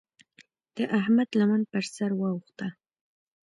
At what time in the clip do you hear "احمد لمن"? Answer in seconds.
0.99-1.61